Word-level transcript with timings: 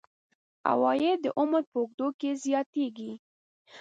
عواید 0.69 1.17
د 1.21 1.27
عمر 1.39 1.61
په 1.71 1.77
اوږدو 1.81 2.07
کې 2.19 2.29
زیاتیږي. 2.45 3.11